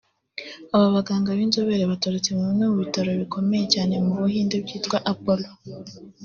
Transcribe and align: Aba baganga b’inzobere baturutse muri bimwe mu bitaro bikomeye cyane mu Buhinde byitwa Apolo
Aba 0.75 0.87
baganga 0.95 1.29
b’inzobere 1.37 1.83
baturutse 1.91 2.29
muri 2.31 2.47
bimwe 2.49 2.65
mu 2.71 2.77
bitaro 2.83 3.09
bikomeye 3.21 3.65
cyane 3.73 3.93
mu 4.05 4.11
Buhinde 4.19 4.55
byitwa 4.65 4.97
Apolo 5.11 5.47